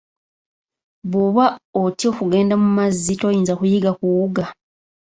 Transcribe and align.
Bw'oba 1.09 1.45
otya 1.81 2.07
okugenda 2.11 2.55
mu 2.61 2.69
mazzi 2.77 3.13
toyinza 3.21 3.53
kuyiga 3.59 3.91
kuwuga. 3.99 4.43